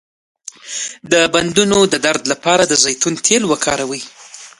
[1.11, 4.01] د بندونو درد لپاره د زیتون تېل وکاروئ